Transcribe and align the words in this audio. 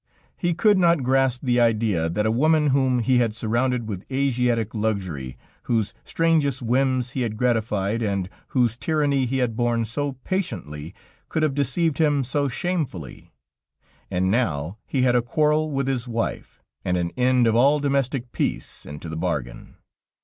He 0.35 0.55
could 0.55 0.79
not 0.79 1.03
grasp 1.03 1.41
the 1.43 1.59
idea 1.59 2.09
that 2.09 2.25
a 2.25 2.31
woman 2.31 2.69
whom 2.69 2.97
he 3.01 3.19
had 3.19 3.35
surrounded 3.35 3.87
with 3.87 4.03
Asiatic 4.11 4.73
luxury, 4.73 5.37
whose 5.65 5.93
strangest 6.03 6.59
whims 6.59 7.11
he 7.11 7.21
had 7.21 7.37
gratified, 7.37 8.01
and 8.01 8.27
whose 8.47 8.75
tyranny 8.75 9.27
he 9.27 9.37
had 9.37 9.55
borne 9.55 9.85
so 9.85 10.13
patiently, 10.23 10.95
could 11.29 11.43
have 11.43 11.53
deceived 11.53 11.99
him 11.99 12.23
so 12.23 12.47
shamefully, 12.47 13.29
and 14.09 14.31
now 14.31 14.79
he 14.87 15.03
had 15.03 15.15
a 15.15 15.21
quarrel 15.21 15.69
with 15.69 15.87
his 15.87 16.07
wife, 16.07 16.59
and 16.83 16.97
an 16.97 17.11
end 17.15 17.45
of 17.45 17.53
all 17.55 17.79
domestic 17.79 18.31
peace, 18.31 18.87
into 18.87 19.07
the 19.07 19.15
bargain. 19.17 19.75